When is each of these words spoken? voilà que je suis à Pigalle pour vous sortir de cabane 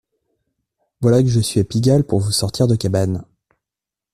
voilà 1.01 1.21
que 1.21 1.29
je 1.29 1.39
suis 1.39 1.59
à 1.59 1.63
Pigalle 1.63 2.03
pour 2.05 2.21
vous 2.21 2.31
sortir 2.31 2.65
de 2.65 2.75
cabane 2.75 3.23